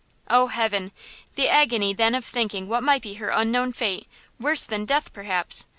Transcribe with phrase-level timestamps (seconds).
[0.31, 0.93] Oh, heaven!
[1.35, 4.07] the agony then of thinking of what might be her unknown fate,
[4.39, 5.67] worse than death, perhaps!